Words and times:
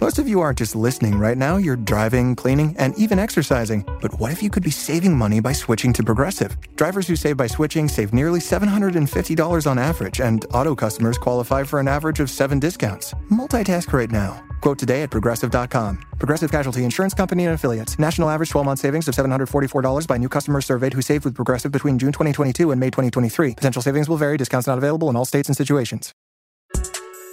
Most 0.00 0.20
of 0.20 0.28
you 0.28 0.40
aren't 0.40 0.58
just 0.58 0.76
listening 0.76 1.18
right 1.18 1.36
now, 1.36 1.56
you're 1.56 1.74
driving, 1.74 2.36
cleaning, 2.36 2.72
and 2.78 2.96
even 2.96 3.18
exercising. 3.18 3.84
But 4.00 4.20
what 4.20 4.30
if 4.30 4.40
you 4.40 4.48
could 4.48 4.62
be 4.62 4.70
saving 4.70 5.16
money 5.16 5.40
by 5.40 5.52
switching 5.52 5.92
to 5.94 6.04
Progressive? 6.04 6.56
Drivers 6.76 7.08
who 7.08 7.16
save 7.16 7.36
by 7.36 7.48
switching 7.48 7.88
save 7.88 8.12
nearly 8.12 8.38
$750 8.38 9.66
on 9.68 9.76
average, 9.76 10.20
and 10.20 10.46
auto 10.54 10.76
customers 10.76 11.18
qualify 11.18 11.64
for 11.64 11.80
an 11.80 11.88
average 11.88 12.20
of 12.20 12.30
seven 12.30 12.60
discounts. 12.60 13.12
Multitask 13.28 13.92
right 13.92 14.10
now. 14.12 14.40
Quote 14.60 14.78
today 14.78 15.02
at 15.02 15.10
progressive.com. 15.10 15.98
Progressive 16.20 16.52
Casualty 16.52 16.84
Insurance 16.84 17.14
Company 17.14 17.46
and 17.46 17.54
Affiliates. 17.56 17.98
National 17.98 18.30
average 18.30 18.50
12 18.50 18.64
month 18.64 18.78
savings 18.78 19.08
of 19.08 19.16
$744 19.16 20.06
by 20.06 20.16
new 20.16 20.28
customers 20.28 20.64
surveyed 20.64 20.94
who 20.94 21.02
saved 21.02 21.24
with 21.24 21.34
Progressive 21.34 21.72
between 21.72 21.98
June 21.98 22.12
2022 22.12 22.70
and 22.70 22.78
May 22.78 22.90
2023. 22.90 23.54
Potential 23.54 23.82
savings 23.82 24.08
will 24.08 24.16
vary, 24.16 24.36
discounts 24.36 24.68
not 24.68 24.78
available 24.78 25.10
in 25.10 25.16
all 25.16 25.24
states 25.24 25.48
and 25.48 25.56
situations. 25.56 26.14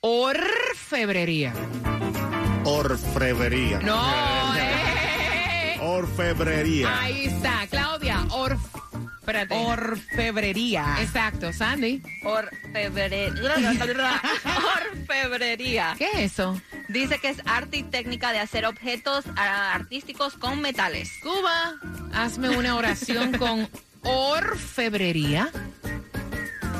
Orfebrería. 0.00 1.52
Orfebrería. 2.64 3.80
No. 3.80 4.41
Orfebrería. 5.82 7.00
Ahí 7.00 7.26
está, 7.26 7.66
Claudia. 7.68 8.24
Orf. 8.30 8.60
Espérate. 9.18 9.54
Orfebrería. 9.54 10.96
Exacto, 11.00 11.52
Sandy. 11.52 12.00
Orfebrería. 12.24 13.32
Orfebrería. 14.92 15.94
¿Qué 15.98 16.08
es 16.14 16.32
eso? 16.32 16.60
Dice 16.88 17.18
que 17.18 17.30
es 17.30 17.38
arte 17.46 17.78
y 17.78 17.82
técnica 17.82 18.32
de 18.32 18.38
hacer 18.38 18.64
objetos 18.64 19.24
ah, 19.36 19.74
artísticos 19.74 20.34
con 20.34 20.60
metales. 20.60 21.10
Cuba, 21.20 21.74
hazme 22.12 22.50
una 22.50 22.76
oración 22.76 23.32
con 23.32 23.68
orfebrería. 24.04 25.50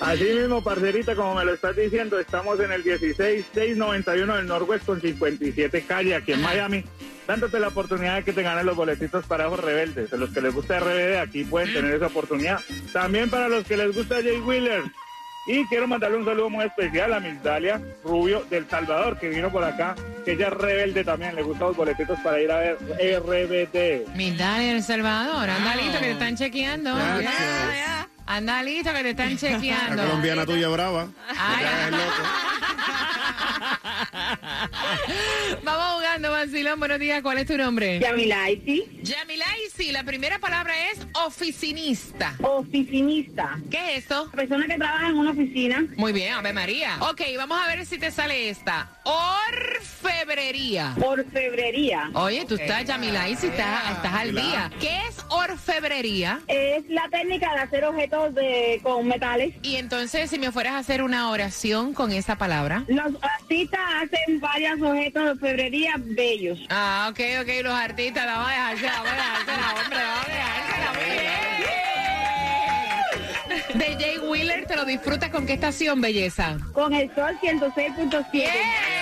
Así 0.00 0.24
mismo, 0.24 0.62
parcerita, 0.62 1.14
como 1.14 1.36
me 1.36 1.44
lo 1.44 1.54
estás 1.54 1.74
diciendo, 1.74 2.18
estamos 2.18 2.60
en 2.60 2.70
el 2.72 2.82
16691 2.82 4.36
del 4.36 4.46
Norwest 4.46 4.84
con 4.84 5.00
57 5.00 5.84
calle 5.86 6.14
aquí 6.14 6.32
en 6.32 6.42
Miami, 6.42 6.84
dándote 7.26 7.58
la 7.58 7.68
oportunidad 7.68 8.16
de 8.16 8.24
que 8.24 8.32
te 8.32 8.42
ganes 8.42 8.64
los 8.64 8.76
boletitos 8.76 9.24
para 9.26 9.46
Ojos 9.46 9.60
Rebeldes. 9.60 10.12
A 10.12 10.16
los 10.16 10.30
que 10.30 10.42
les 10.42 10.52
gusta 10.52 10.80
RBD, 10.80 11.18
aquí 11.18 11.44
pueden 11.44 11.72
tener 11.72 11.94
esa 11.94 12.08
oportunidad. 12.08 12.60
También 12.92 13.30
para 13.30 13.48
los 13.48 13.64
que 13.64 13.76
les 13.76 13.96
gusta 13.96 14.16
Jay 14.16 14.38
Wheeler, 14.38 14.82
Y 15.46 15.64
quiero 15.66 15.86
mandarle 15.86 16.16
un 16.16 16.24
saludo 16.24 16.50
muy 16.50 16.64
especial 16.64 17.14
a 17.14 17.20
Miss 17.20 17.40
Dalia 17.42 17.80
Rubio 18.02 18.44
del 18.50 18.68
Salvador, 18.68 19.16
que 19.18 19.28
vino 19.28 19.50
por 19.50 19.62
acá, 19.62 19.94
que 20.24 20.32
ella 20.32 20.48
es 20.48 20.54
rebelde 20.54 21.04
también, 21.04 21.36
le 21.36 21.42
gustan 21.42 21.68
los 21.68 21.76
boletitos 21.76 22.18
para 22.20 22.40
ir 22.40 22.50
a 22.50 22.58
ver 22.58 22.78
RBD. 23.20 24.08
Mil 24.16 24.36
dale 24.36 24.72
El 24.72 24.82
Salvador. 24.82 25.48
Anda 25.48 25.76
listo 25.76 25.98
que 25.98 26.04
te 26.06 26.10
están 26.12 26.36
chequeando. 26.36 26.96
Anda 28.26 28.62
listo 28.64 28.92
que 28.92 29.02
te 29.02 29.10
están 29.10 29.36
chequeando. 29.36 29.96
La 29.96 30.02
colombiana 30.08 30.44
tuya 30.44 30.68
brava. 30.68 31.06
Ay. 31.38 31.64
Vamos 35.64 35.94
jugando, 35.94 36.30
Vacilón. 36.30 36.78
Buenos 36.78 36.98
días. 36.98 37.22
¿Cuál 37.22 37.38
es 37.38 37.46
tu 37.46 37.56
nombre? 37.56 37.98
Yamilaisi. 38.00 39.00
Yamilaisi. 39.02 39.92
La 39.92 40.04
primera 40.04 40.38
palabra 40.38 40.74
es 40.90 41.06
oficinista. 41.24 42.34
Oficinista. 42.42 43.58
¿Qué 43.70 43.92
es 43.92 43.98
esto? 44.04 44.30
Persona 44.30 44.66
que 44.66 44.76
trabaja 44.76 45.08
en 45.08 45.16
una 45.16 45.30
oficina. 45.30 45.84
Muy 45.96 46.12
bien, 46.12 46.32
Ave 46.34 46.52
María. 46.52 46.96
Ok, 47.00 47.22
vamos 47.36 47.58
a 47.60 47.66
ver 47.68 47.86
si 47.86 47.98
te 47.98 48.10
sale 48.10 48.48
esta. 48.48 48.90
Orfebrería. 49.04 50.94
Orfebrería. 51.00 52.10
Oye, 52.14 52.44
tú 52.46 52.56
estás, 52.56 52.84
Yamilaisi, 52.84 53.46
estás, 53.48 53.90
estás 53.92 54.12
al 54.14 54.34
día. 54.34 54.70
¿Qué 54.80 54.98
es 55.08 55.15
orfebrería? 55.28 56.40
Es 56.46 56.84
la 56.88 57.08
técnica 57.08 57.52
de 57.52 57.60
hacer 57.60 57.84
objetos 57.84 58.34
de, 58.34 58.80
con 58.82 59.06
metales. 59.06 59.54
Y 59.62 59.76
entonces, 59.76 60.30
si 60.30 60.38
me 60.38 60.52
fueras 60.52 60.74
a 60.74 60.78
hacer 60.78 61.02
una 61.02 61.30
oración 61.30 61.94
con 61.94 62.12
esa 62.12 62.36
palabra. 62.36 62.84
Los 62.88 63.12
artistas 63.22 63.80
hacen 64.02 64.40
varios 64.40 64.80
objetos 64.80 65.24
de 65.24 65.30
orfebrería 65.30 65.94
bellos. 65.98 66.58
Ah, 66.70 67.08
ok, 67.10 67.20
ok, 67.42 67.48
los 67.62 67.74
artistas, 67.74 68.24
a 68.26 68.48
dejársela, 68.48 68.92
vamos 68.92 69.10
a 69.10 69.14
dejársela, 69.14 69.74
hombre, 69.82 69.98
vamos 69.98 70.26
a 70.26 70.30
dejársela, 70.30 70.92
muy 70.92 71.10
bien. 71.10 71.36
De 73.74 74.04
Jay 74.04 74.18
Wheeler, 74.18 74.66
¿te 74.66 74.76
lo 74.76 74.84
disfrutas 74.84 75.30
con 75.30 75.46
qué 75.46 75.54
estación, 75.54 76.00
belleza? 76.00 76.56
Con 76.72 76.94
el 76.94 77.14
sol 77.14 77.36
106.7. 77.42 78.32
Yes. 78.32 78.95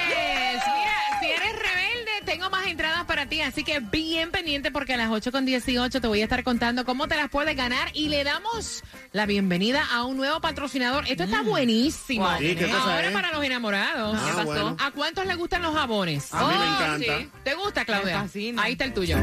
Entradas 2.75 3.05
para 3.05 3.27
ti, 3.29 3.41
así 3.41 3.63
que 3.63 3.79
bien 3.79 4.33
pendiente 4.33 4.73
porque 4.73 4.95
a 4.95 4.97
las 4.97 5.11
8 5.11 5.31
con 5.31 5.47
18 5.47 6.01
te 6.01 6.09
voy 6.09 6.21
a 6.21 6.25
estar 6.25 6.43
contando 6.43 6.85
cómo 6.85 7.07
te 7.07 7.15
las 7.15 7.31
puedes 7.31 7.57
ganar 7.57 7.89
y 7.95 8.09
le 8.09 8.25
damos 8.25 8.83
la 9.13 9.27
bienvenida 9.27 9.87
a 9.93 10.03
un 10.03 10.17
nuevo 10.17 10.41
patrocinador. 10.41 11.05
Esto 11.07 11.23
está 11.23 11.43
buenísimo. 11.43 12.29
Sí, 12.39 12.57
¿qué 12.57 12.67
cosa 12.67 12.83
Ahora 12.97 13.07
es? 13.07 13.13
para 13.13 13.31
los 13.33 13.45
enamorados. 13.45 14.17
Ah, 14.21 14.25
¿Qué 14.27 14.33
pasó? 14.33 14.45
bueno. 14.47 14.77
¿A 14.81 14.91
cuántos 14.91 15.25
les 15.27 15.37
gustan 15.37 15.63
los 15.63 15.73
jabones? 15.73 16.35
A 16.35 16.41
mí 16.49 16.55
me 16.55 16.55
Oh, 16.65 16.75
encanta. 16.75 17.19
sí. 17.21 17.31
¿Te 17.45 17.55
gusta, 17.55 17.85
Claudia? 17.85 18.17
Me 18.17 18.23
fascina. 18.25 18.63
Ahí 18.65 18.73
está 18.73 18.85
el 18.87 18.93
tuyo. 18.93 19.17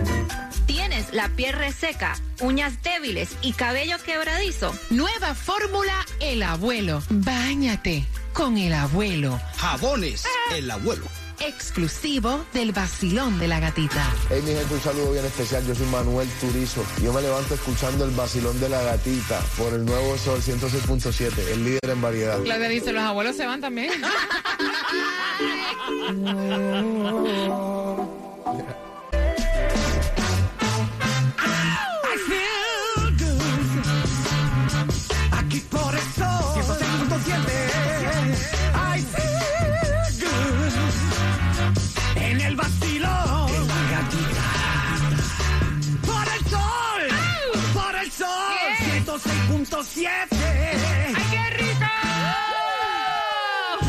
¿Tienes 0.65 1.13
la 1.13 1.27
piel 1.29 1.53
reseca, 1.53 2.15
uñas 2.39 2.81
débiles 2.83 3.35
y 3.41 3.51
cabello 3.51 3.97
quebradizo? 4.05 4.73
Nueva 4.89 5.35
fórmula 5.35 5.93
El 6.21 6.41
Abuelo. 6.43 7.03
Báñate 7.09 8.05
con 8.31 8.57
El 8.57 8.73
Abuelo. 8.73 9.39
Jabones, 9.57 10.23
el 10.55 10.71
abuelo. 10.71 11.05
Exclusivo 11.45 12.45
del 12.53 12.71
vacilón 12.71 13.39
de 13.39 13.47
la 13.47 13.59
gatita. 13.59 14.07
Hey, 14.29 14.41
mi 14.45 14.53
gente, 14.53 14.73
un 14.73 14.81
saludo 14.81 15.11
bien 15.11 15.25
especial. 15.25 15.65
Yo 15.65 15.73
soy 15.73 15.87
Manuel 15.87 16.27
Turizo. 16.39 16.83
Yo 17.01 17.13
me 17.13 17.21
levanto 17.21 17.55
escuchando 17.55 18.05
el 18.05 18.11
vacilón 18.11 18.59
de 18.59 18.69
la 18.69 18.81
gatita 18.83 19.39
por 19.57 19.73
el 19.73 19.85
nuevo 19.85 20.17
Sol 20.17 20.41
106.7, 20.41 21.31
el 21.53 21.63
líder 21.63 21.89
en 21.89 22.01
variedad. 22.01 22.41
Claudia 22.43 22.69
dice, 22.69 22.93
los 22.93 23.03
abuelos 23.03 23.35
se 23.35 23.45
van 23.45 23.61
también. 23.61 23.91
¡Ay, 49.61 51.23
qué 51.29 51.49
rico! 51.57 51.85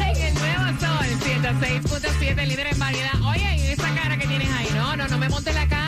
En 0.03 0.23
el 0.23 0.35
nuevo 0.35 0.65
sol, 0.81 1.07
106.7, 1.25 2.47
líder 2.47 2.67
en 2.67 2.79
variedad. 2.79 3.23
Oye, 3.27 3.57
¿y 3.57 3.73
esa 3.73 3.95
cara 3.95 4.19
que 4.19 4.27
tienes 4.27 4.51
ahí? 4.53 4.69
No, 4.75 4.97
no, 4.97 5.09
no 5.09 5.17
me 5.17 5.31
montes 5.31 5.55
la 5.55 5.67
cara 5.67 5.82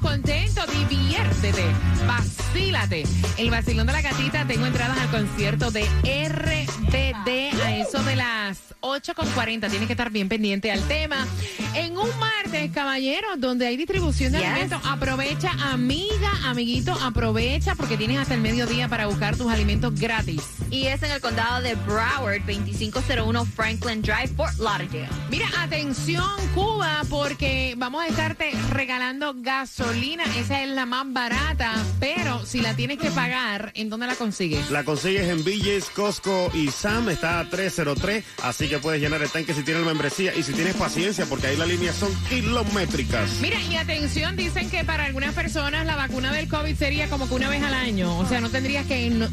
Vamos, 0.00 0.22
contento, 0.22 0.62
diviértete, 0.66 1.64
vacílate. 2.06 3.04
El 3.36 3.50
vacilón 3.50 3.86
de 3.86 3.92
la 3.92 4.02
gatita, 4.02 4.44
tengo 4.46 4.66
entradas 4.66 4.98
al 4.98 5.10
concierto 5.10 5.70
de 5.70 5.84
RBD 6.04 7.62
a 7.62 7.76
eso 7.76 8.02
de 8.02 8.16
las 8.16 8.58
8.40. 8.80 9.68
Tienes 9.70 9.86
que 9.86 9.92
estar 9.92 10.10
bien 10.10 10.28
pendiente 10.28 10.70
al 10.70 10.82
tema. 10.88 11.26
En 11.74 11.96
un 11.96 12.08
martes, 12.18 12.70
caballeros, 12.72 13.40
donde 13.40 13.66
hay 13.66 13.76
distribución 13.76 14.32
de 14.32 14.38
Yes. 14.38 14.48
alimentos, 14.48 14.80
aprovecha, 14.84 15.50
amiga, 15.72 16.30
amiguito, 16.44 16.92
aprovecha 17.02 17.74
porque 17.74 17.96
tienes 17.96 18.18
hasta 18.18 18.34
el 18.34 18.40
mediodía 18.40 18.88
para 18.88 19.06
buscar 19.06 19.36
tus 19.36 19.50
alimentos 19.50 19.98
gratis. 19.98 20.42
Y 20.70 20.86
es 20.86 21.02
en 21.02 21.10
el 21.12 21.20
condado 21.20 21.62
de 21.62 21.74
Broward, 21.74 22.40
2501 22.46 23.44
Franklin 23.46 24.02
Drive, 24.02 24.28
Fort 24.36 24.58
Lauderdale. 24.58 25.08
Mira, 25.30 25.46
atención 25.58 26.24
Cuba, 26.54 27.02
porque 27.08 27.74
vamos 27.76 28.02
a 28.02 28.06
estarte 28.08 28.52
regalando 28.70 29.34
gasolina. 29.36 29.87
Esa 29.92 30.62
es 30.62 30.68
la 30.68 30.84
más 30.84 31.10
barata, 31.10 31.72
pero 31.98 32.44
si 32.44 32.60
la 32.60 32.74
tienes 32.76 32.98
que 32.98 33.10
pagar, 33.10 33.72
¿en 33.74 33.88
dónde 33.88 34.06
la 34.06 34.16
consigues? 34.16 34.70
La 34.70 34.84
consigues 34.84 35.26
en 35.30 35.42
Villes, 35.42 35.86
Costco 35.86 36.50
y 36.52 36.68
Sam, 36.70 37.08
está 37.08 37.40
a 37.40 37.48
303, 37.48 38.22
así 38.42 38.68
que 38.68 38.78
puedes 38.78 39.00
llenar 39.00 39.22
el 39.22 39.30
tanque 39.30 39.54
si 39.54 39.62
tienes 39.62 39.82
membresía 39.84 40.34
y 40.36 40.42
si 40.42 40.52
tienes 40.52 40.74
paciencia, 40.76 41.24
porque 41.24 41.46
ahí 41.46 41.56
las 41.56 41.68
líneas 41.68 41.96
son 41.96 42.10
kilométricas. 42.28 43.30
Mira, 43.40 43.58
y 43.62 43.76
atención, 43.76 44.36
dicen 44.36 44.68
que 44.68 44.84
para 44.84 45.06
algunas 45.06 45.34
personas 45.34 45.86
la 45.86 45.96
vacuna 45.96 46.32
del 46.32 46.48
COVID 46.48 46.76
sería 46.76 47.08
como 47.08 47.26
que 47.26 47.34
una 47.34 47.48
vez 47.48 47.62
al 47.62 47.72
año. 47.74 48.18
O 48.18 48.28
sea, 48.28 48.42
no 48.42 48.50
tendrías 48.50 48.84
que 48.86 49.08
no- 49.08 49.28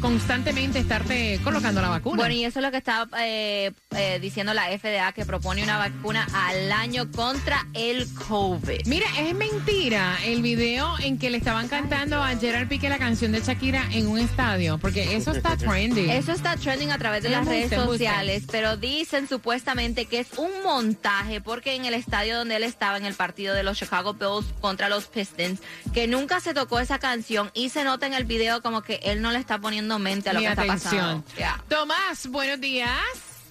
constantemente 0.00 0.78
estarte 0.78 1.40
colocando 1.42 1.80
la 1.80 1.88
vacuna. 1.88 2.16
Bueno, 2.16 2.34
y 2.34 2.44
eso 2.44 2.58
es 2.58 2.64
lo 2.64 2.70
que 2.70 2.76
está 2.76 3.08
eh, 3.20 3.72
eh, 3.96 4.18
diciendo 4.20 4.54
la 4.54 4.66
FDA, 4.78 5.12
que 5.12 5.24
propone 5.24 5.62
una 5.62 5.78
vacuna 5.78 6.26
al 6.32 6.70
año 6.72 7.10
contra 7.10 7.66
el 7.74 8.06
COVID. 8.14 8.86
Mira, 8.86 9.06
es 9.18 9.34
mentira 9.34 10.16
el 10.24 10.42
video 10.42 10.98
en 11.00 11.18
que 11.18 11.30
le 11.30 11.38
estaban 11.38 11.68
cantando 11.68 12.22
a 12.22 12.36
Gerard 12.36 12.68
Piqué 12.68 12.88
la 12.88 12.98
canción 12.98 13.32
de 13.32 13.40
Shakira 13.40 13.84
en 13.92 14.06
un 14.06 14.18
estadio, 14.18 14.78
porque 14.78 15.16
eso 15.16 15.32
está 15.32 15.56
trendy. 15.58 16.10
Eso 16.10 16.32
está 16.32 16.56
trending 16.56 16.90
a 16.90 16.98
través 16.98 17.22
de 17.22 17.30
las 17.30 17.46
redes 17.46 17.70
sociales, 17.70 18.44
pero 18.50 18.76
dicen 18.76 19.28
supuestamente 19.28 20.06
que 20.06 20.20
es 20.20 20.28
un 20.36 20.50
montaje 20.64 21.40
porque 21.40 21.74
en 21.74 21.84
el 21.84 21.94
estadio 21.94 22.38
donde 22.38 22.56
él 22.56 22.62
estaba 22.62 22.96
en 22.96 23.06
el 23.06 23.14
partido 23.14 23.54
de 23.54 23.62
los 23.62 23.78
Chicago 23.78 24.14
Bulls 24.14 24.46
contra 24.60 24.88
los 24.88 25.06
Pistons, 25.06 25.60
que 25.92 26.06
nunca 26.06 26.40
se 26.40 26.54
tocó 26.54 26.80
esa 26.80 26.98
canción 26.98 27.50
y 27.54 27.70
se 27.70 27.84
nota 27.84 28.06
en 28.06 28.14
el 28.14 28.24
video 28.24 28.62
como 28.62 28.82
que 28.82 29.00
él 29.02 29.22
no 29.22 29.32
le 29.32 29.38
está 29.38 29.58
poniendo 29.58 29.87
mente 29.96 30.28
a 30.28 30.32
lo 30.32 30.40
Mi 30.40 30.46
que 30.46 30.50
está 30.50 30.62
atención. 30.62 31.22
pasando. 31.22 31.24
Ya. 31.38 31.62
Tomás, 31.68 32.26
buenos 32.26 32.60
días. 32.60 32.98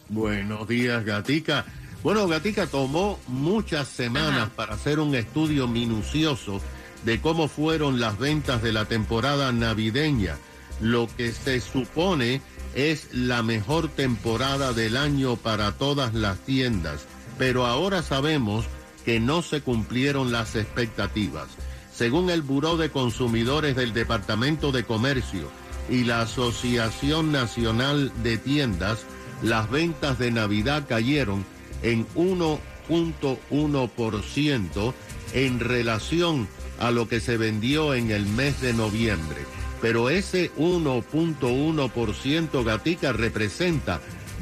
Buenos 0.09 0.67
días, 0.67 1.05
Gatica. 1.05 1.65
Bueno, 2.03 2.27
Gatica 2.27 2.67
tomó 2.67 3.19
muchas 3.27 3.87
semanas 3.87 4.49
para 4.55 4.75
hacer 4.75 4.99
un 4.99 5.15
estudio 5.15 5.67
minucioso 5.67 6.61
de 7.03 7.19
cómo 7.21 7.47
fueron 7.47 7.99
las 7.99 8.17
ventas 8.19 8.61
de 8.61 8.71
la 8.71 8.85
temporada 8.85 9.51
navideña, 9.51 10.37
lo 10.81 11.07
que 11.15 11.31
se 11.31 11.59
supone 11.59 12.41
es 12.75 13.13
la 13.13 13.43
mejor 13.43 13.89
temporada 13.89 14.73
del 14.73 14.97
año 14.97 15.35
para 15.37 15.71
todas 15.77 16.13
las 16.13 16.37
tiendas, 16.39 17.05
pero 17.37 17.65
ahora 17.65 18.03
sabemos 18.03 18.65
que 19.05 19.19
no 19.19 19.41
se 19.41 19.61
cumplieron 19.61 20.31
las 20.31 20.55
expectativas. 20.55 21.47
Según 21.93 22.29
el 22.29 22.41
Buró 22.43 22.77
de 22.77 22.91
Consumidores 22.91 23.75
del 23.75 23.93
Departamento 23.93 24.71
de 24.71 24.83
Comercio 24.83 25.49
y 25.89 26.03
la 26.03 26.21
Asociación 26.21 27.31
Nacional 27.31 28.11
de 28.23 28.37
Tiendas, 28.37 29.05
las 29.41 29.67
ventas 29.69 30.17
de 30.19 30.31
Navidad 30.31 30.85
cayeron 30.87 31.43
en 31.83 32.07
1.1% 32.15 34.93
en 35.33 35.59
relación 35.59 36.47
a 36.79 36.91
lo 36.91 37.07
que 37.07 37.19
se 37.19 37.37
vendió 37.37 37.93
en 37.93 38.09
el 38.11 38.25
mes 38.25 38.59
de 38.61 38.73
noviembre. 38.73 39.45
Pero 39.81 40.09
ese 40.09 40.51
1.1% 40.55 42.63
gatica 42.63 43.11
representa 43.13 44.01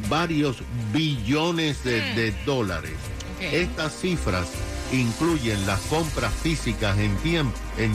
varios 0.09 0.57
billones 0.93 1.83
de, 1.83 2.01
de 2.13 2.33
dólares. 2.45 2.93
Estas 3.41 3.99
cifras 3.99 4.47
incluyen 4.91 5.65
las 5.67 5.81
compras 5.81 6.33
físicas 6.33 6.97
en 6.97 7.17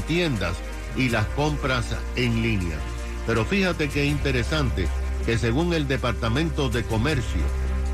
tiendas 0.02 0.56
y 0.96 1.08
las 1.08 1.24
compras 1.28 1.96
en 2.16 2.42
línea. 2.42 2.76
Pero 3.30 3.44
fíjate 3.44 3.88
qué 3.88 4.06
interesante 4.06 4.88
que 5.24 5.38
según 5.38 5.72
el 5.72 5.86
Departamento 5.86 6.68
de 6.68 6.82
Comercio, 6.82 7.42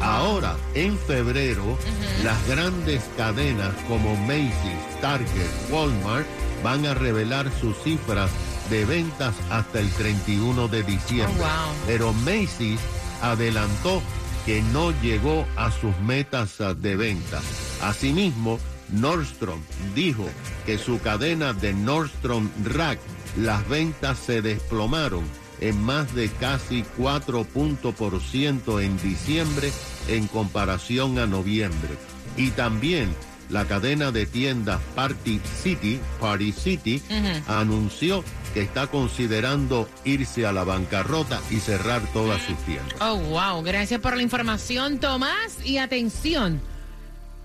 Ahora, 0.00 0.56
en 0.74 0.98
febrero, 0.98 1.76
las 2.22 2.46
grandes 2.46 3.02
cadenas 3.16 3.74
como 3.88 4.16
Macy's, 4.16 5.00
Target, 5.00 5.50
Walmart 5.70 6.26
van 6.62 6.86
a 6.86 6.94
revelar 6.94 7.50
sus 7.60 7.76
cifras 7.82 8.30
de 8.70 8.84
ventas 8.84 9.34
hasta 9.50 9.80
el 9.80 9.90
31 9.90 10.68
de 10.68 10.82
diciembre. 10.82 11.44
Pero 11.86 12.12
Macy's 12.12 12.80
adelantó 13.22 14.02
que 14.46 14.62
no 14.62 14.92
llegó 15.02 15.46
a 15.56 15.70
sus 15.70 15.96
metas 16.00 16.58
de 16.80 16.96
venta. 16.96 17.40
Asimismo, 17.82 18.58
Nordstrom 18.90 19.60
dijo 19.94 20.24
que 20.64 20.78
su 20.78 21.00
cadena 21.00 21.52
de 21.52 21.74
Nordstrom 21.74 22.48
Rack, 22.64 22.98
las 23.36 23.68
ventas 23.68 24.18
se 24.18 24.40
desplomaron 24.42 25.24
en 25.60 25.80
más 25.82 26.14
de 26.14 26.28
casi 26.28 26.84
4 26.96 27.44
puntos 27.44 27.94
por 27.94 28.20
ciento 28.20 28.80
en 28.80 29.00
diciembre 29.02 29.72
en 30.08 30.26
comparación 30.26 31.18
a 31.18 31.26
noviembre. 31.26 31.90
Y 32.36 32.50
también 32.50 33.14
la 33.50 33.64
cadena 33.64 34.12
de 34.12 34.26
tiendas 34.26 34.80
Party 34.94 35.40
City, 35.62 35.98
Party 36.20 36.52
City, 36.52 37.02
anunció 37.46 38.22
que 38.54 38.60
está 38.62 38.86
considerando 38.86 39.88
irse 40.04 40.46
a 40.46 40.52
la 40.52 40.64
bancarrota 40.64 41.40
y 41.50 41.56
cerrar 41.56 42.02
todas 42.12 42.42
sus 42.42 42.56
tiendas. 42.64 42.94
Oh, 43.00 43.16
wow. 43.16 43.62
Gracias 43.62 44.00
por 44.00 44.16
la 44.16 44.22
información, 44.22 44.98
Tomás. 44.98 45.64
Y 45.64 45.78
atención. 45.78 46.60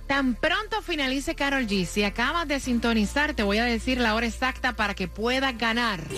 Tan 0.07 0.35
pronto 0.35 0.81
finalice 0.81 1.33
Carol 1.33 1.65
G, 1.65 1.85
si 1.85 2.03
acabas 2.03 2.47
de 2.47 2.59
sintonizar, 2.59 3.33
te 3.33 3.43
voy 3.43 3.57
a 3.59 3.63
decir 3.63 3.99
la 3.99 4.15
hora 4.15 4.27
exacta 4.27 4.75
para 4.75 4.93
que 4.95 5.07
puedas 5.07 5.57
ganar. 5.57 6.01
Yo 6.09 6.17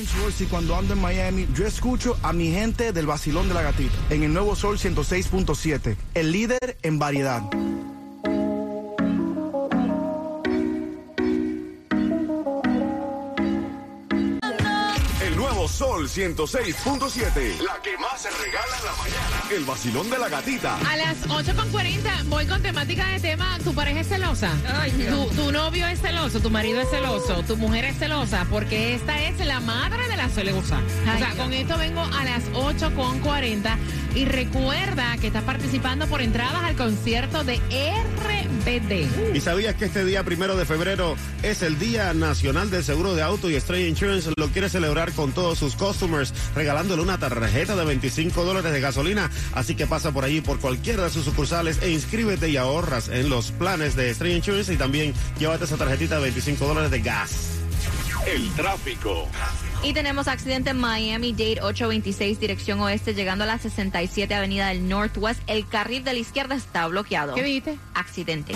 Y 0.00 0.44
cuando 0.44 0.76
ando 0.76 0.94
en 0.94 1.00
Miami, 1.00 1.48
yo 1.54 1.66
escucho 1.66 2.16
a 2.22 2.32
mi 2.32 2.52
gente 2.52 2.92
del 2.92 3.06
vacilón 3.06 3.48
de 3.48 3.54
la 3.54 3.62
gatita 3.62 3.96
en 4.10 4.22
el 4.22 4.32
nuevo 4.32 4.54
Sol 4.54 4.78
106.7, 4.78 5.96
el 6.14 6.30
líder 6.30 6.78
en 6.82 7.00
variedad. 7.00 7.42
El 15.20 15.36
nuevo 15.36 15.66
Sol 15.66 16.08
106.7. 16.08 17.58
La 17.60 17.82
que 17.82 17.98
más 17.98 18.22
se 18.22 18.30
regala 18.30 18.78
en 18.78 18.84
la 18.84 18.92
mañana. 18.92 19.27
El 19.50 19.64
vacilón 19.64 20.10
de 20.10 20.18
la 20.18 20.28
gatita. 20.28 20.76
A 20.76 20.96
las 20.96 21.26
8.40 21.26 22.24
voy 22.24 22.44
con 22.44 22.60
temática 22.60 23.08
de 23.08 23.20
tema, 23.20 23.58
tu 23.64 23.72
pareja 23.72 24.00
es 24.00 24.08
celosa, 24.08 24.52
tu, 25.08 25.26
tu 25.34 25.52
novio 25.52 25.86
es 25.86 26.00
celoso, 26.00 26.40
tu 26.40 26.50
marido 26.50 26.80
es 26.80 26.90
celoso, 26.90 27.42
tu 27.44 27.56
mujer 27.56 27.86
es 27.86 27.98
celosa, 27.98 28.46
porque 28.50 28.94
esta 28.94 29.22
es 29.22 29.38
la 29.46 29.60
madre 29.60 30.06
de 30.08 30.16
la 30.16 30.28
celosa. 30.28 30.78
o 31.14 31.18
sea, 31.18 31.30
con 31.30 31.54
esto 31.54 31.78
vengo 31.78 32.02
a 32.02 32.24
las 32.24 32.44
8.40 32.52 33.76
y 34.14 34.26
recuerda 34.26 35.16
que 35.18 35.28
estás 35.28 35.44
participando 35.44 36.06
por 36.08 36.20
entradas 36.20 36.62
al 36.64 36.76
concierto 36.76 37.42
de 37.42 37.58
¿Y 39.34 39.40
sabías 39.40 39.74
que 39.74 39.86
este 39.86 40.04
día 40.04 40.24
primero 40.24 40.56
de 40.56 40.64
febrero 40.64 41.16
es 41.42 41.62
el 41.62 41.78
Día 41.78 42.12
Nacional 42.14 42.70
del 42.70 42.84
Seguro 42.84 43.14
de 43.14 43.22
Auto 43.22 43.50
y 43.50 43.54
Estrella 43.54 43.86
Insurance 43.86 44.30
lo 44.36 44.48
quiere 44.48 44.68
celebrar 44.68 45.12
con 45.12 45.32
todos 45.32 45.58
sus 45.58 45.74
customers, 45.74 46.32
regalándole 46.54 47.02
una 47.02 47.18
tarjeta 47.18 47.76
de 47.76 47.84
25 47.84 48.44
dólares 48.44 48.72
de 48.72 48.80
gasolina? 48.80 49.30
Así 49.52 49.74
que 49.74 49.86
pasa 49.86 50.12
por 50.12 50.24
allí 50.24 50.40
por 50.40 50.58
cualquiera 50.60 51.04
de 51.04 51.10
sus 51.10 51.24
sucursales 51.24 51.78
e 51.82 51.90
inscríbete 51.90 52.48
y 52.48 52.56
ahorras 52.56 53.08
en 53.08 53.28
los 53.30 53.50
planes 53.52 53.96
de 53.96 54.10
Estrella 54.10 54.36
Insurance 54.36 54.72
y 54.72 54.76
también 54.76 55.14
llévate 55.38 55.64
esa 55.64 55.76
tarjetita 55.76 56.16
de 56.16 56.22
25 56.22 56.66
dólares 56.66 56.90
de 56.90 57.00
gas. 57.00 57.58
El 58.26 58.50
tráfico. 58.54 59.28
Y 59.82 59.92
tenemos 59.92 60.26
accidente 60.26 60.70
en 60.70 60.78
Miami 60.78 61.32
Dade 61.32 61.60
826 61.62 62.40
dirección 62.40 62.80
oeste 62.80 63.14
llegando 63.14 63.44
a 63.44 63.46
la 63.46 63.58
67 63.58 64.34
avenida 64.34 64.68
del 64.68 64.88
Northwest. 64.88 65.40
El 65.46 65.68
carril 65.68 66.02
de 66.02 66.14
la 66.14 66.18
izquierda 66.18 66.56
está 66.56 66.86
bloqueado. 66.88 67.34
¿Qué 67.34 67.42
viste? 67.42 67.78
Accidente. 67.94 68.54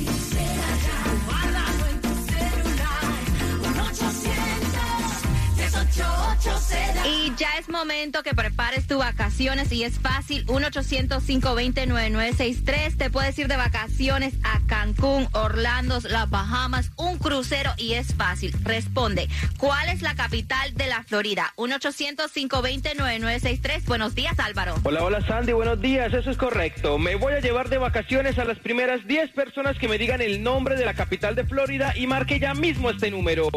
Y 7.06 7.34
ya 7.38 7.50
es 7.60 7.70
momento 7.70 8.24
que 8.24 8.34
prepares 8.34 8.88
tus 8.88 8.98
vacaciones 8.98 9.72
y 9.72 9.84
es 9.84 10.00
fácil. 10.00 10.44
1-800-520-9963. 10.48 12.98
Te 12.98 13.10
puedes 13.10 13.40
ir 13.40 13.48
de 13.48 13.56
vacaciones 13.58 14.34
a 14.44 14.60
Cancún, 14.68 15.28
Orlando, 15.34 16.00
las 16.10 16.30
Bahamas, 16.30 16.92
un 16.98 17.18
crucero 17.18 17.72
y 17.78 17.94
es 17.94 18.14
fácil. 18.16 18.54
Responde, 18.64 19.30
¿cuál 19.58 19.88
es 19.90 20.02
la 20.02 20.16
capital 20.16 20.74
de 20.74 20.88
la 20.88 21.04
Florida? 21.04 21.54
1-800-520-9963. 21.58 23.86
Buenos 23.86 24.16
días, 24.16 24.40
Álvaro. 24.40 24.76
Hola, 24.84 25.04
hola 25.04 25.26
Sandy, 25.26 25.54
buenos 25.54 25.82
días, 25.82 26.14
eso 26.14 26.32
es 26.32 26.38
correcto. 26.38 26.98
Me 26.98 27.16
voy 27.16 27.34
a 27.34 27.40
llevar 27.40 27.70
de 27.70 27.78
vacaciones 27.78 28.38
a 28.40 28.46
las 28.46 28.60
primeras 28.60 29.06
10 29.08 29.32
personas 29.32 29.78
que 29.78 29.88
me 29.88 29.98
digan 29.98 30.22
el 30.22 30.44
nombre 30.44 30.76
de 30.76 30.86
la 30.86 30.94
capital 30.94 31.36
de 31.36 31.46
Florida 31.46 31.94
y 31.96 32.08
marque 32.08 32.40
ya 32.40 32.54
mismo 32.54 32.90
este 32.90 33.10
número. 33.12 33.50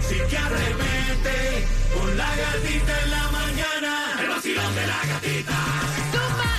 sí 0.01 0.15
que 0.29 0.37
arremete, 0.37 1.67
con 1.93 2.17
la 2.17 2.35
gatita 2.35 3.03
en 3.03 3.11
la 3.11 3.31
mañana, 3.31 4.15
el 4.21 4.29
vacilón 4.29 4.75
de 4.75 4.87
la 4.87 4.99
gatita. 5.05 5.55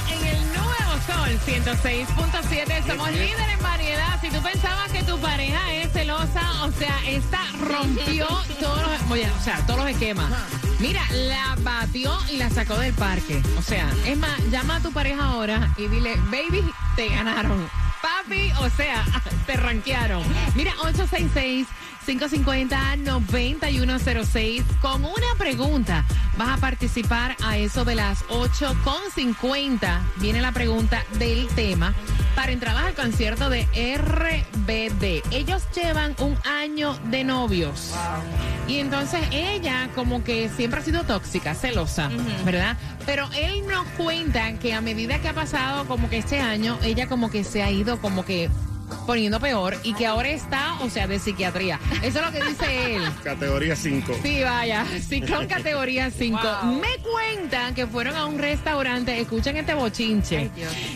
En 0.09 0.27
el 0.27 0.41
nuevo 0.53 0.93
Sol 1.07 1.38
106.7. 1.47 2.87
Somos 2.87 3.11
líderes 3.11 3.49
en 3.49 3.62
variedad. 3.62 4.21
Si 4.21 4.31
tú 4.31 4.43
pensabas 4.43 4.93
que 4.93 5.03
tu 5.03 5.19
pareja 5.19 5.73
es 5.75 5.93
celosa, 5.93 6.65
o 6.65 6.71
sea, 6.73 6.97
esta 7.07 7.41
rompió 7.61 8.27
todos 8.61 8.83
los, 8.83 8.98
o 9.11 9.17
sea, 9.43 9.65
todos 9.67 9.81
los 9.81 9.88
esquemas. 9.88 10.31
Mira, 10.81 11.00
la 11.12 11.57
batió 11.61 12.15
y 12.31 12.37
la 12.37 12.50
sacó 12.50 12.77
del 12.79 12.93
parque. 12.93 13.43
O 13.57 13.62
sea, 13.62 13.88
es 14.07 14.19
más, 14.19 14.38
llama 14.50 14.77
a 14.77 14.81
tu 14.81 14.93
pareja 14.93 15.25
ahora 15.25 15.73
y 15.79 15.88
dile, 15.88 16.17
baby, 16.31 16.62
te 16.95 17.09
ganaron. 17.09 17.67
Papi, 18.03 18.53
o 18.61 18.69
sea, 18.71 19.03
te 19.47 19.57
ranquearon. 19.57 20.23
Mira, 20.55 20.73
866 20.83 21.67
550-9106 22.07 24.62
con 24.81 25.05
una 25.05 25.35
pregunta. 25.37 26.05
Vas 26.38 26.57
a 26.57 26.57
participar 26.57 27.37
a 27.43 27.59
eso 27.59 27.85
de 27.85 27.97
las 27.97 28.25
8.50. 28.29 30.00
Viene 30.17 30.41
la 30.41 30.53
pregunta 30.53 31.05
del 31.19 31.47
tema 31.49 31.93
para 32.38 32.52
entradas 32.52 32.85
al 32.85 32.95
concierto 32.95 33.50
de 33.50 33.66
RBD. 33.97 35.25
Ellos 35.33 35.66
llevan 35.75 36.14
un 36.21 36.38
año 36.47 36.97
de 37.11 37.25
novios. 37.25 37.92
Y 38.68 38.78
entonces 38.78 39.23
ella 39.33 39.90
como 39.97 40.23
que 40.23 40.49
siempre 40.49 40.78
ha 40.78 40.85
sido 40.85 41.02
tóxica, 41.02 41.57
celosa, 41.57 42.09
¿verdad? 42.45 42.76
Pero 43.07 43.28
él 43.37 43.66
nos 43.66 43.85
cuenta 43.97 44.52
que 44.61 44.73
a 44.73 44.80
medida 44.80 45.21
que 45.21 45.26
ha 45.26 45.35
pasado 45.35 45.85
como 45.87 46.09
que 46.09 46.18
este 46.18 46.38
año, 46.38 46.78
ella 46.85 47.09
como 47.09 47.28
que 47.28 47.42
se 47.42 47.64
ha 47.64 47.73
ido 47.73 48.00
como 48.00 48.25
que 48.25 48.49
poniendo 49.07 49.40
peor 49.40 49.76
y 49.83 49.95
que 49.95 50.07
ahora 50.07 50.28
está, 50.28 50.75
o 50.80 50.90
sea, 50.90 51.07
de 51.07 51.18
psiquiatría. 51.18 51.80
Eso 52.02 52.21
es 52.21 52.25
lo 52.26 52.33
que 52.33 52.45
dice 52.45 52.97
él. 52.97 53.02
Categoría 53.25 53.76
5. 53.76 54.12
Sí, 54.23 54.42
vaya, 54.42 54.85
ciclón 55.00 55.47
categoría 55.47 56.11
5. 56.11 56.38
Me 56.80 57.02
cuentan 57.02 57.75
que 57.75 57.87
fueron 57.87 58.16
a 58.16 58.26
un 58.26 58.38
restaurante, 58.38 59.18
escuchen 59.21 59.57
este 59.57 59.75
bochinche. 59.75 60.50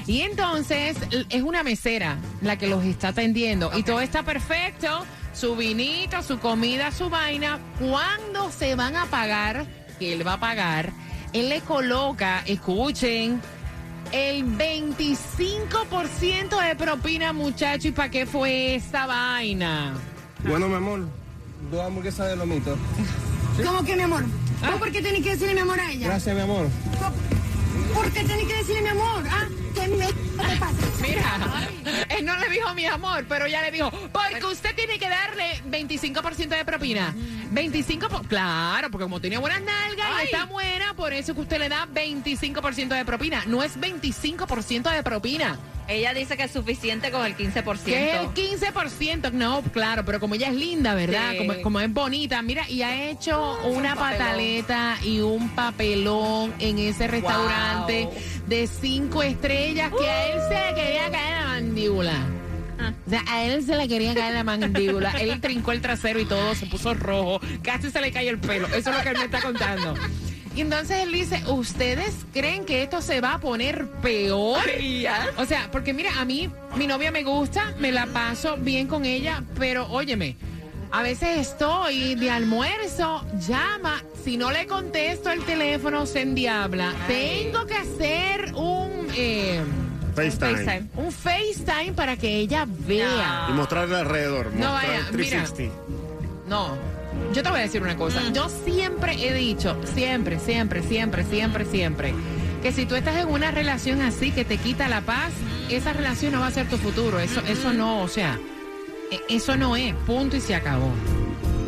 y 0.06 0.20
entonces 0.20 0.96
es 1.28 1.42
una 1.42 1.62
mesera 1.62 2.18
la 2.40 2.56
que 2.56 2.66
los 2.66 2.84
está 2.84 3.08
atendiendo 3.08 3.70
y 3.76 3.82
todo 3.82 4.00
está 4.00 4.22
perfecto, 4.22 5.04
su 5.32 5.56
vinito, 5.56 6.22
su 6.22 6.38
comida, 6.38 6.90
su 6.90 7.08
vaina. 7.08 7.58
Cuando 7.78 8.50
se 8.50 8.74
van 8.74 8.96
a 8.96 9.06
pagar, 9.06 9.66
que 9.98 10.12
él 10.12 10.26
va 10.26 10.34
a 10.34 10.40
pagar, 10.40 10.92
él 11.32 11.48
le 11.48 11.60
coloca, 11.60 12.42
escuchen, 12.46 13.40
el 14.12 14.44
25% 14.44 16.68
de 16.68 16.76
propina, 16.76 17.32
muchacho. 17.32 17.88
¿Y 17.88 17.92
para 17.92 18.10
qué 18.10 18.26
fue 18.26 18.74
esa 18.76 19.06
vaina? 19.06 19.94
Bueno, 20.44 20.68
mi 20.68 20.74
amor, 20.74 21.06
dos 21.70 21.80
hamburguesas 21.80 22.28
de 22.28 22.36
lomito. 22.36 22.76
¿Cómo 23.64 23.82
que 23.84 23.96
mi 23.96 24.02
amor? 24.02 24.24
¿Vos 24.60 24.78
por 24.78 24.92
qué 24.92 25.02
tenés 25.02 25.22
que 25.22 25.30
decirle 25.30 25.54
mi 25.54 25.60
amor 25.60 25.80
a 25.80 25.90
ella? 25.90 26.06
Gracias, 26.06 26.34
mi 26.34 26.42
amor. 26.42 26.68
¿Por 27.94 28.10
qué 28.12 28.24
tenés 28.24 28.46
que 28.46 28.54
decirle 28.54 28.82
mi 28.82 28.88
amor? 28.88 29.24
¿Ah? 29.30 29.48
¿Qué 29.74 29.88
me 29.88 30.06
te 30.06 30.56
pasa? 30.58 30.74
Mira, 31.02 31.68
él 32.16 32.24
no 32.24 32.36
le 32.36 32.48
dijo 32.48 32.74
mi 32.74 32.86
amor, 32.86 33.24
pero 33.28 33.46
ya 33.46 33.62
le 33.62 33.70
dijo, 33.70 33.90
porque 34.12 34.44
usted 34.46 34.74
tiene 34.74 34.98
que 34.98 35.08
darle 35.08 35.62
25% 35.70 36.48
de 36.48 36.64
propina. 36.64 37.14
25%, 37.52 38.08
po- 38.08 38.22
claro, 38.22 38.90
porque 38.90 39.04
como 39.04 39.20
tiene 39.20 39.38
buenas 39.38 39.60
nalgas 39.62 40.06
y 40.22 40.24
está 40.24 40.44
buena, 40.46 40.94
por 40.94 41.12
eso 41.12 41.34
que 41.34 41.40
usted 41.42 41.58
le 41.58 41.68
da 41.68 41.86
25% 41.92 42.88
de 42.88 43.04
propina. 43.04 43.42
No 43.46 43.62
es 43.62 43.78
25% 43.78 44.90
de 44.90 45.02
propina. 45.02 45.58
Ella 45.88 46.14
dice 46.14 46.36
que 46.36 46.44
es 46.44 46.50
suficiente 46.52 47.10
con 47.10 47.26
el 47.26 47.36
15%. 47.36 47.82
Que 47.84 48.16
el 48.16 48.28
15%, 48.28 49.32
no, 49.32 49.62
claro, 49.72 50.04
pero 50.04 50.20
como 50.20 50.36
ella 50.36 50.48
es 50.48 50.54
linda, 50.54 50.94
¿verdad? 50.94 51.32
Sí. 51.32 51.38
Como, 51.38 51.60
como 51.60 51.80
es 51.80 51.92
bonita, 51.92 52.40
mira, 52.40 52.68
y 52.70 52.82
ha 52.82 53.10
hecho 53.10 53.58
una 53.64 53.94
papelón. 53.96 54.18
pataleta 54.18 54.98
y 55.02 55.20
un 55.20 55.48
papelón 55.50 56.54
en 56.60 56.78
ese 56.78 57.08
restaurante 57.08 58.08
de 58.46 58.66
cinco 58.68 59.22
estrellas 59.22 59.90
que 59.98 60.08
a 60.08 60.26
él 60.28 60.40
se 60.48 60.74
quería 60.80 61.10
caer 61.10 61.40
la 61.40 61.46
mandíbula. 61.48 62.14
O 63.06 63.10
sea, 63.10 63.24
a 63.28 63.44
él 63.44 63.64
se 63.64 63.76
le 63.76 63.88
quería 63.88 64.14
caer 64.14 64.34
la 64.34 64.44
mandíbula. 64.44 65.12
Él 65.12 65.40
trincó 65.40 65.72
el 65.72 65.80
trasero 65.80 66.20
y 66.20 66.24
todo, 66.24 66.54
se 66.54 66.66
puso 66.66 66.94
rojo, 66.94 67.40
casi 67.62 67.90
se 67.90 68.00
le 68.00 68.12
cae 68.12 68.28
el 68.28 68.38
pelo. 68.38 68.66
Eso 68.68 68.90
es 68.90 68.96
lo 68.96 69.02
que 69.02 69.08
él 69.10 69.18
me 69.18 69.24
está 69.24 69.40
contando. 69.40 69.94
Y 70.54 70.60
entonces 70.60 70.98
él 70.98 71.12
dice, 71.12 71.42
¿ustedes 71.48 72.14
creen 72.34 72.66
que 72.66 72.82
esto 72.82 73.00
se 73.00 73.22
va 73.22 73.34
a 73.34 73.38
poner 73.40 73.86
peor? 74.02 74.60
O 75.38 75.46
sea, 75.46 75.70
porque 75.72 75.94
mira, 75.94 76.20
a 76.20 76.24
mí 76.26 76.50
mi 76.76 76.86
novia 76.86 77.10
me 77.10 77.22
gusta, 77.22 77.72
me 77.78 77.90
la 77.90 78.06
paso 78.06 78.56
bien 78.58 78.86
con 78.86 79.06
ella, 79.06 79.42
pero 79.58 79.86
óyeme, 79.90 80.36
a 80.90 81.02
veces 81.02 81.38
estoy 81.38 82.16
de 82.16 82.30
almuerzo, 82.30 83.24
llama, 83.48 84.02
si 84.24 84.36
no 84.36 84.50
le 84.50 84.66
contesto 84.66 85.30
el 85.30 85.42
teléfono 85.44 86.04
se 86.04 86.20
endiabla. 86.20 86.92
Tengo 87.08 87.64
que 87.66 87.74
hacer 87.74 88.52
un... 88.54 89.08
eh, 89.16 89.62
FaceTime. 90.12 90.88
un 90.96 91.12
FaceTime 91.12 91.92
para 91.94 92.16
que 92.16 92.36
ella 92.36 92.66
vea. 92.68 93.46
Y 93.48 93.52
mostrarle 93.52 93.96
alrededor. 93.96 94.46
No, 94.54 94.72
mostrar 94.72 94.90
vaya, 94.90 95.10
360. 95.12 95.74
No, 96.48 96.76
yo 97.32 97.42
te 97.42 97.48
voy 97.50 97.58
a 97.60 97.62
decir 97.62 97.82
una 97.82 97.96
cosa. 97.96 98.20
Yo 98.32 98.48
siempre 98.64 99.14
he 99.26 99.32
dicho, 99.32 99.76
siempre, 99.94 100.38
siempre, 100.38 100.82
siempre, 100.82 101.24
siempre, 101.24 101.64
siempre, 101.64 102.14
que 102.62 102.72
si 102.72 102.86
tú 102.86 102.94
estás 102.94 103.16
en 103.16 103.28
una 103.28 103.50
relación 103.50 104.02
así 104.02 104.30
que 104.30 104.44
te 104.44 104.58
quita 104.58 104.88
la 104.88 105.00
paz, 105.00 105.32
esa 105.70 105.92
relación 105.92 106.32
no 106.32 106.40
va 106.40 106.48
a 106.48 106.50
ser 106.50 106.68
tu 106.68 106.76
futuro. 106.76 107.18
Eso, 107.18 107.40
eso 107.48 107.72
no, 107.72 108.02
o 108.02 108.08
sea, 108.08 108.38
e- 109.10 109.20
eso 109.36 109.56
no 109.56 109.76
es. 109.76 109.94
Punto 110.06 110.36
y 110.36 110.40
se 110.40 110.54
acabó. 110.54 110.90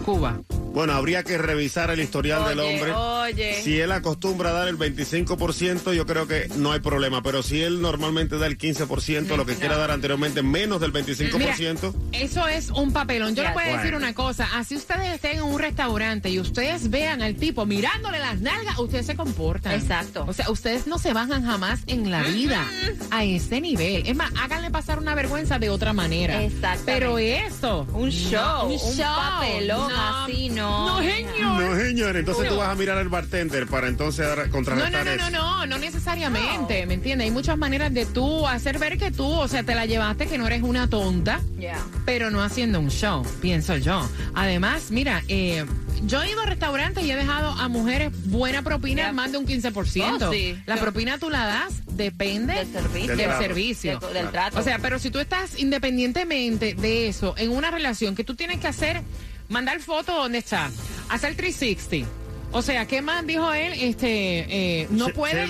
Cuba. 0.05 0.41
Bueno, 0.75 0.93
habría 0.95 1.23
que 1.23 1.39
revisar 1.39 1.91
el 1.93 2.01
historial 2.01 2.49
del 2.49 2.59
hombre. 2.59 2.93
oye. 2.93 3.63
Si 3.63 3.79
él 3.81 3.93
acostumbra 3.93 4.51
a 4.51 4.53
dar 4.53 4.69
el 4.69 4.77
25%, 4.77 5.93
yo 5.95 6.05
creo 6.05 6.27
que 6.27 6.49
no 6.57 6.73
hay 6.73 6.81
problema. 6.81 7.23
Pero 7.23 7.43
si 7.45 7.63
él 7.63 7.81
normalmente 7.81 8.37
da 8.39 8.47
el 8.49 8.59
15%, 8.59 9.37
lo 9.37 9.47
que 9.47 9.55
quiera 9.55 9.77
dar 9.79 9.93
anteriormente 9.93 10.43
menos 10.43 10.81
del 10.81 10.93
25%, 10.93 11.95
Eso 12.13 12.49
es 12.49 12.71
un 12.71 12.93
papelón. 12.93 13.37
Yo 13.37 13.45
les 13.45 13.55
voy 13.55 13.63
a 13.63 13.67
Bueno. 13.67 13.83
decir 13.83 13.95
una 13.97 14.15
cosa. 14.15 14.49
Así 14.55 14.75
ustedes 14.77 15.15
estén 15.15 15.37
en 15.39 15.43
un 15.45 15.59
restaurante 15.61 16.29
y 16.29 16.41
ustedes 16.41 16.91
vean 16.91 17.23
al 17.23 17.37
tipo 17.37 17.65
mirándole 17.67 18.19
las 18.19 18.41
nalgas, 18.41 18.77
ustedes 18.81 19.07
se 19.07 19.15
comportan. 19.15 19.75
Exacto. 19.75 20.25
O 20.27 20.33
sea, 20.33 20.51
ustedes 20.51 20.89
no 20.89 20.99
se 20.99 21.13
bajan 21.13 21.45
jamás 21.45 21.81
en 21.87 22.11
la 22.11 22.23
vida 22.25 22.67
a 23.13 23.23
ese 23.25 23.61
nivel. 23.61 24.03
Es 24.07 24.17
más, 24.17 24.33
háganle 24.41 24.71
pasar 24.73 24.99
una 24.99 25.15
vergüenza 25.15 25.61
de 25.61 25.71
otra 25.71 25.93
manera. 25.93 26.43
Exactamente. 26.43 26.93
Pero 26.93 27.19
eso. 27.19 27.87
Un 27.93 28.11
show, 28.11 28.69
no, 28.69 28.75
un 28.75 28.97
papelón 28.99 29.93
así, 29.97 30.49
no. 30.51 30.87
No, 30.87 30.99
señor. 31.01 31.63
no, 31.63 31.77
señor. 31.77 32.17
Entonces 32.17 32.49
tú 32.49 32.57
vas 32.57 32.69
a 32.69 32.75
mirar 32.75 32.99
al 32.99 33.09
bartender 33.09 33.67
para 33.67 33.89
entonces 33.89 34.27
dar- 34.27 34.39
No, 34.39 34.45
no, 34.47 34.53
contrarrestar 34.53 35.07
no, 35.07 35.31
no, 35.31 35.31
no, 35.31 35.67
no 35.67 35.79
necesariamente, 35.79 36.87
¿me 36.87 36.95
entiendes? 36.95 37.27
Hay 37.27 37.31
muchas 37.31 37.57
maneras 37.59 37.93
de 37.93 38.07
tú 38.07 38.47
hacer 38.47 38.79
ver 38.79 38.99
que 38.99 39.11
tú, 39.11 39.27
o 39.27 39.49
sea, 39.49 39.63
te 39.63 39.75
la 39.75 39.87
llevaste, 39.87 40.27
que 40.27 40.39
no 40.39 40.47
eres 40.47 40.63
una 40.63 40.89
tonta, 40.89 41.41
Yeah. 41.59 41.79
pero 42.05 42.31
no 42.31 42.43
haciendo 42.43 42.79
un 42.81 42.91
show, 42.91 43.25
pienso 43.41 43.77
yo. 43.77 44.09
Además, 44.35 44.91
mira, 44.91 45.23
eh, 45.29 45.65
yo 46.03 46.23
he 46.23 46.31
ido 46.31 46.41
a 46.43 46.47
restaurantes 46.47 47.05
y 47.05 47.11
he 47.11 47.17
dejado 47.17 47.51
a 47.51 47.69
mujeres 47.69 48.11
buena 48.27 48.63
propina, 48.63 49.13
más 49.13 49.33
de 49.33 49.39
un 49.39 49.47
15%. 49.47 50.29
Oh, 50.29 50.33
sí. 50.33 50.57
La 50.67 50.75
Yo- 50.77 50.83
propina 50.83 51.19
tú 51.19 51.31
la 51.31 51.47
das, 51.47 51.73
depende 51.97 52.55
Del 52.55 52.67
servicio. 52.73 53.09
del 53.09 53.17
Del 53.17 53.27
trato. 53.27 53.43
servicio. 53.43 53.99
Del- 54.01 54.13
del 54.15 54.31
trato. 54.31 54.59
O 54.59 54.63
sea, 54.63 54.79
pero 54.79 54.99
si 54.99 55.11
tú 55.11 55.19
estás 55.21 55.59
independientemente 55.59 56.75
de 56.75 57.09
eso, 57.09 57.35
en 57.39 57.51
una 57.51 57.71
relación 57.71 58.15
que 58.15 58.25
tú 58.25 58.35
tienes 58.35 58.59
que 58.61 58.67
hacer, 58.67 59.01
mandar 59.49 59.81
foto 59.81 60.15
donde 60.15 60.39
está, 60.39 60.71
hacer 61.09 61.35
360. 61.37 62.09
O 62.53 62.63
sea, 62.63 62.87
¿qué 62.87 63.03
más 63.03 63.27
dijo 63.27 63.53
él? 63.53 63.73
Este, 63.75 64.83
eh, 64.83 64.87
no 64.91 65.09
puede 65.09 65.49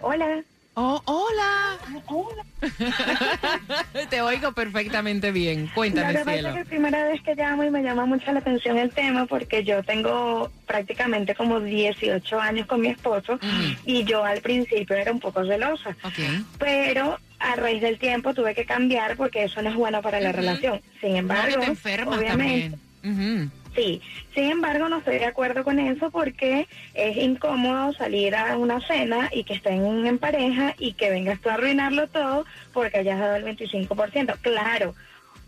Hola. 0.00 0.42
Oh, 0.80 1.02
hola. 1.06 1.76
Te 4.10 4.20
oigo 4.20 4.52
perfectamente 4.52 5.32
bien. 5.32 5.68
Cuéntame, 5.74 6.14
pasa 6.14 6.32
cielo. 6.32 6.48
es 6.50 6.54
que 6.54 6.60
es 6.60 6.68
primera 6.68 7.04
vez 7.08 7.20
que 7.22 7.34
llamo 7.34 7.64
y 7.64 7.70
me 7.70 7.82
llama 7.82 8.06
mucho 8.06 8.30
la 8.32 8.38
atención 8.38 8.78
el 8.78 8.90
tema 8.90 9.26
porque 9.26 9.64
yo 9.64 9.82
tengo 9.82 10.52
prácticamente 10.68 11.34
como 11.34 11.58
18 11.58 12.40
años 12.40 12.68
con 12.68 12.80
mi 12.80 12.88
esposo 12.88 13.40
y 13.86 14.04
yo 14.04 14.24
al 14.24 14.40
principio 14.40 14.94
era 14.94 15.10
un 15.10 15.18
poco 15.18 15.44
celosa. 15.44 15.96
Pero 16.60 17.18
a 17.38 17.56
raíz 17.56 17.80
del 17.80 17.98
tiempo 17.98 18.34
tuve 18.34 18.54
que 18.54 18.64
cambiar 18.64 19.16
porque 19.16 19.44
eso 19.44 19.62
no 19.62 19.70
es 19.70 19.76
bueno 19.76 20.02
para 20.02 20.20
la 20.20 20.32
relación. 20.32 20.80
Sin 21.00 21.12
No, 21.12 21.18
embargo, 21.18 21.60
te 21.60 21.66
enfermas 21.66 22.18
obviamente, 22.18 22.76
también. 23.02 23.50
Sí, 23.74 24.02
sin 24.34 24.50
embargo 24.50 24.88
no 24.88 24.98
estoy 24.98 25.18
de 25.18 25.26
acuerdo 25.26 25.62
con 25.62 25.78
eso 25.78 26.10
porque 26.10 26.66
es 26.94 27.16
incómodo 27.16 27.92
salir 27.92 28.34
a 28.34 28.56
una 28.56 28.80
cena 28.80 29.30
y 29.32 29.44
que 29.44 29.54
estén 29.54 30.04
en 30.06 30.18
pareja 30.18 30.74
y 30.78 30.94
que 30.94 31.10
vengas 31.10 31.40
tú 31.40 31.48
a 31.48 31.54
arruinarlo 31.54 32.08
todo 32.08 32.44
porque 32.72 32.98
hayas 32.98 33.20
dado 33.20 33.36
el 33.36 33.44
25%. 33.44 34.36
Claro, 34.40 34.94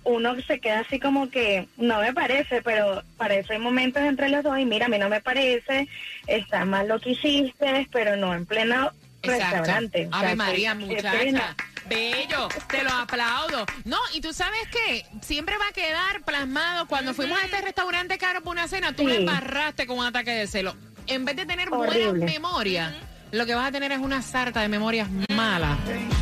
uno 0.05 0.40
se 0.42 0.61
queda 0.61 0.81
así 0.81 1.00
como 1.00 1.29
que 1.29 1.66
no 1.76 2.00
me 2.00 2.12
parece, 2.12 2.62
pero 2.62 3.03
para 3.16 3.35
eso 3.35 3.53
hay 3.53 3.59
momentos 3.59 4.03
entre 4.03 4.29
los 4.29 4.44
dos 4.44 4.59
y 4.59 4.64
mira, 4.64 4.87
a 4.87 4.88
mí 4.88 4.98
no 4.98 5.09
me 5.09 5.20
parece, 5.20 5.88
está 6.29 6.64
mal 6.64 6.87
lo 6.87 7.00
que 7.00 7.11
hiciste, 7.11 7.88
pero 7.90 8.16
no 8.16 8.33
en 8.35 8.46
pleno 8.46 8.92
restaurante. 9.22 10.09
O 10.11 10.14
Ave 10.14 10.26
sea, 10.29 10.37
María, 10.37 10.74
muchacha. 10.74 11.57
Bello, 11.88 12.49
te 12.69 12.83
lo 12.85 12.90
aplaudo. 12.90 13.66
No, 13.85 13.99
y 14.14 14.21
tú 14.21 14.33
sabes 14.33 14.61
que 14.71 15.05
siempre 15.23 15.57
va 15.59 15.66
a 15.69 15.73
quedar 15.73 16.23
plasmado 16.25 16.87
cuando 16.87 17.14
fuimos 17.14 17.38
a 17.40 17.45
este 17.45 17.61
restaurante 17.61 18.19
caro 18.19 18.43
por 18.43 18.53
una 18.53 18.69
cena, 18.69 18.93
tú 18.93 19.03
Sí. 19.03 19.07
me 19.09 19.16
embarraste 19.16 19.87
con 19.87 19.99
un 19.99 20.05
ataque 20.07 20.31
de 20.33 20.47
celo. 20.47 20.75
En 21.07 21.25
vez 21.25 21.37
de 21.37 21.47
tener 21.47 21.71
buenas 21.71 21.97
Horrible. 21.97 22.27
memorias, 22.27 22.93
lo 23.33 23.47
que 23.47 23.55
vas 23.55 23.69
a 23.69 23.73
tener 23.73 23.90
es 23.93 23.99
una 23.99 24.23
sarta 24.23 24.61
de 24.61 24.69
memorias 24.69 25.09
malas, 25.35 25.79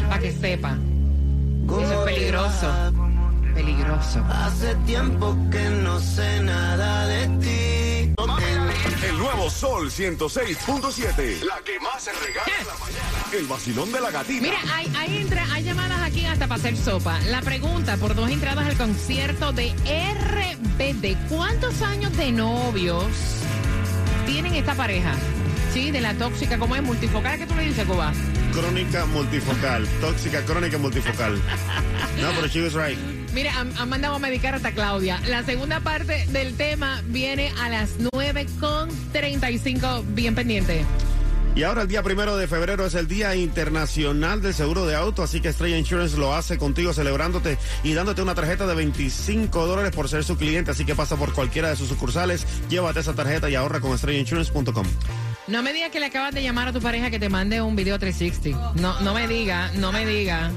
para 0.08 0.20
que 0.20 0.32
sepa. 0.32 0.76
Eso 1.66 2.06
es 2.06 2.14
peligroso. 2.14 2.72
Peligroso. 3.54 4.24
Hace 4.30 4.74
tiempo 4.86 5.36
que 5.50 5.60
no 5.70 5.98
sé 6.00 6.40
nada 6.40 7.06
de 7.06 7.26
ti. 7.38 8.14
El 9.04 9.18
nuevo 9.18 9.50
Sol 9.50 9.90
106.7. 9.90 11.42
La 11.42 11.58
que 11.64 11.78
más 11.80 12.02
se 12.04 12.12
regala 12.12 12.52
en 12.60 12.66
la 12.66 12.74
mañana. 12.74 13.17
El 13.32 13.46
vacilón 13.46 13.92
de 13.92 14.00
la 14.00 14.10
gatita. 14.10 14.42
Mira, 14.42 14.58
hay, 14.74 14.90
hay, 14.96 15.18
entra- 15.18 15.46
hay 15.52 15.62
llamadas 15.64 16.00
aquí 16.02 16.24
hasta 16.24 16.46
para 16.46 16.58
hacer 16.58 16.76
sopa. 16.76 17.18
La 17.28 17.42
pregunta 17.42 17.96
por 17.98 18.14
dos 18.14 18.30
entradas 18.30 18.66
al 18.66 18.76
concierto 18.76 19.52
de 19.52 19.72
RBD. 19.72 21.16
¿Cuántos 21.28 21.82
años 21.82 22.16
de 22.16 22.32
novios 22.32 23.04
tienen 24.26 24.54
esta 24.54 24.74
pareja? 24.74 25.12
Sí, 25.74 25.90
de 25.90 26.00
la 26.00 26.14
tóxica, 26.14 26.58
¿cómo 26.58 26.74
es? 26.76 26.82
Multifocal, 26.82 27.38
¿qué 27.38 27.46
tú 27.46 27.54
le 27.54 27.64
dices, 27.64 27.84
Cuba? 27.86 28.12
Crónica 28.52 29.04
multifocal. 29.06 29.86
Tóxica 30.00 30.42
crónica 30.44 30.78
multifocal. 30.78 31.40
No, 32.20 32.30
pero 32.34 32.48
she 32.48 32.60
was 32.62 32.72
right. 32.74 32.98
Mira, 33.32 33.56
han, 33.60 33.72
han 33.78 33.88
mandado 33.88 34.16
a 34.16 34.18
medicar 34.18 34.52
hasta 34.54 34.72
Claudia. 34.72 35.20
La 35.28 35.44
segunda 35.44 35.78
parte 35.80 36.26
del 36.32 36.54
tema 36.56 37.00
viene 37.06 37.52
a 37.60 37.68
las 37.68 37.90
9 38.12 38.46
con 38.58 38.88
35. 39.12 40.04
Bien 40.08 40.34
pendiente. 40.34 40.84
Y 41.58 41.64
ahora 41.64 41.82
el 41.82 41.88
día 41.88 42.04
primero 42.04 42.36
de 42.36 42.46
febrero 42.46 42.86
es 42.86 42.94
el 42.94 43.08
Día 43.08 43.34
Internacional 43.34 44.40
del 44.40 44.54
Seguro 44.54 44.86
de 44.86 44.94
Auto, 44.94 45.24
así 45.24 45.40
que 45.40 45.48
Estrella 45.48 45.76
Insurance 45.76 46.16
lo 46.16 46.32
hace 46.32 46.56
contigo 46.56 46.92
celebrándote 46.92 47.58
y 47.82 47.94
dándote 47.94 48.22
una 48.22 48.36
tarjeta 48.36 48.64
de 48.64 48.76
25 48.76 49.66
dólares 49.66 49.90
por 49.90 50.08
ser 50.08 50.22
su 50.22 50.36
cliente, 50.36 50.70
así 50.70 50.84
que 50.84 50.94
pasa 50.94 51.16
por 51.16 51.32
cualquiera 51.32 51.68
de 51.68 51.74
sus 51.74 51.88
sucursales, 51.88 52.46
llévate 52.68 53.00
esa 53.00 53.12
tarjeta 53.12 53.50
y 53.50 53.56
ahorra 53.56 53.80
con 53.80 53.92
estrellainsurance.com. 53.92 54.86
No 55.48 55.64
me 55.64 55.72
digas 55.72 55.90
que 55.90 55.98
le 55.98 56.06
acabas 56.06 56.32
de 56.32 56.44
llamar 56.44 56.68
a 56.68 56.72
tu 56.72 56.80
pareja 56.80 57.10
que 57.10 57.18
te 57.18 57.28
mande 57.28 57.60
un 57.60 57.74
video 57.74 57.98
360. 57.98 58.74
No, 58.80 59.00
no 59.00 59.12
me 59.12 59.26
diga, 59.26 59.72
no 59.74 59.90
me 59.90 60.06
diga. 60.06 60.52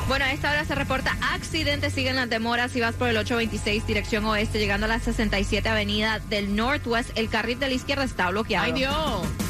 Bueno, 0.08 0.24
a 0.24 0.32
esta 0.32 0.50
hora 0.50 0.64
se 0.64 0.74
reporta 0.74 1.16
accidente. 1.32 1.90
Siguen 1.90 2.16
las 2.16 2.30
demoras 2.30 2.72
si 2.72 2.80
vas 2.80 2.94
por 2.94 3.08
el 3.08 3.16
826 3.16 3.86
dirección 3.86 4.24
oeste, 4.24 4.58
llegando 4.58 4.86
a 4.86 4.88
la 4.88 4.98
67 4.98 5.68
avenida 5.68 6.18
del 6.18 6.56
Northwest. 6.56 7.10
El 7.16 7.28
carril 7.28 7.58
de 7.58 7.68
la 7.68 7.74
izquierda 7.74 8.04
está 8.04 8.30
bloqueado. 8.30 8.66
¡Ay, 8.66 8.72
Dios! 8.72 9.49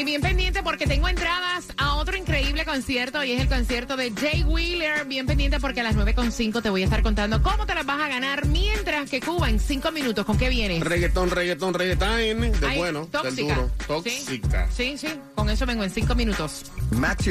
Y 0.02 0.04
bien 0.04 0.20
pendiente 0.20 0.64
porque 0.64 0.84
tengo 0.84 1.06
entradas 1.06 1.68
a 1.76 1.94
otro 1.94 2.16
increíble 2.16 2.64
concierto 2.64 3.22
y 3.22 3.30
es 3.30 3.40
el 3.40 3.48
concierto 3.48 3.96
de 3.96 4.10
Jay 4.10 4.42
Wheeler. 4.42 5.04
Bien 5.04 5.26
pendiente 5.26 5.60
porque 5.60 5.78
a 5.78 5.84
las 5.84 5.94
9.5 5.94 6.60
te 6.60 6.70
voy 6.70 6.82
a 6.82 6.86
estar 6.86 7.04
contando 7.04 7.40
cómo 7.40 7.66
te 7.66 7.74
las 7.76 7.86
vas 7.86 8.00
a 8.00 8.08
ganar 8.08 8.46
mientras 8.46 9.08
que 9.08 9.20
Cuba 9.20 9.48
en 9.48 9.60
5 9.60 9.92
minutos. 9.92 10.26
¿Con 10.26 10.36
qué 10.38 10.48
vienes? 10.48 10.80
Reggaetón, 10.80 11.30
reggaetón, 11.30 11.74
reggaetón. 11.74 12.16
De 12.16 12.66
Ay, 12.66 12.78
bueno, 12.78 13.02
del 13.02 13.10
tóxica. 13.10 13.54
duro. 13.54 13.70
Sí. 13.78 13.84
Tóxica. 13.86 14.68
Sí, 14.72 14.98
sí, 14.98 15.06
con 15.36 15.48
eso 15.48 15.66
vengo 15.66 15.84
en 15.84 15.90
5 15.90 16.16
minutos. 16.16 16.64
Max 16.90 17.24
your 17.24 17.30